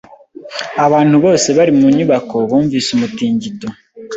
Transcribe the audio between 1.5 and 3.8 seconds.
bari mu nyubako bumvise umutingito.